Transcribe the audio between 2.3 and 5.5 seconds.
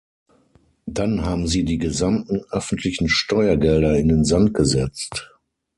öffentlichen Steuergelder in den Sand gesetzt!